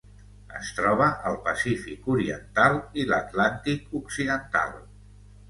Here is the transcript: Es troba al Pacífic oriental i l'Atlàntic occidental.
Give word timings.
Es 0.59 0.69
troba 0.77 1.09
al 1.31 1.37
Pacífic 1.47 2.07
oriental 2.15 2.81
i 3.03 3.07
l'Atlàntic 3.13 3.87
occidental. 4.03 4.75